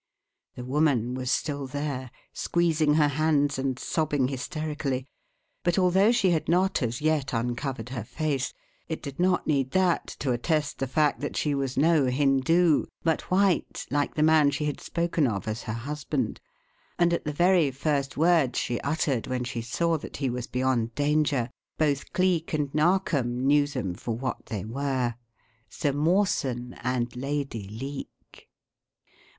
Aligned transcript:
The 0.55 0.65
woman 0.65 1.13
was 1.13 1.29
still 1.29 1.67
there, 1.67 2.09
squeezing 2.33 2.95
her 2.95 3.09
hands 3.09 3.59
and 3.59 3.77
sobbing 3.77 4.29
hysterically, 4.29 5.05
but 5.63 5.77
although 5.77 6.11
she 6.11 6.31
had 6.31 6.49
not 6.49 6.81
as 6.81 7.01
yet 7.01 7.33
uncovered 7.33 7.89
her 7.89 8.03
face, 8.03 8.51
it 8.87 9.03
did 9.03 9.19
not 9.19 9.45
need 9.45 9.69
that 9.73 10.07
to 10.17 10.31
attest 10.31 10.79
the 10.79 10.87
fact 10.87 11.19
that 11.19 11.37
she 11.37 11.53
was 11.53 11.77
no 11.77 12.07
Hindu, 12.07 12.85
but 13.03 13.29
white 13.29 13.85
like 13.91 14.15
the 14.15 14.23
man 14.23 14.49
she 14.49 14.65
had 14.65 14.81
spoken 14.81 15.27
of 15.27 15.47
as 15.47 15.61
her 15.61 15.73
husband, 15.73 16.41
and 16.97 17.13
at 17.13 17.23
the 17.23 17.31
very 17.31 17.69
first 17.69 18.17
words 18.17 18.57
she 18.57 18.81
uttered 18.81 19.27
when 19.27 19.43
she 19.43 19.61
saw 19.61 19.99
that 19.99 20.17
he 20.17 20.31
was 20.31 20.47
beyond 20.47 20.95
danger, 20.95 21.51
both 21.77 22.11
Cleek 22.11 22.53
and 22.55 22.73
Narkom 22.73 23.45
knew 23.45 23.67
them 23.67 23.93
for 23.93 24.17
what 24.17 24.47
they 24.47 24.65
were 24.65 25.13
Sir 25.69 25.93
Mawson 25.93 26.73
and 26.81 27.15
Lady 27.15 27.67
Leake. 27.69 28.49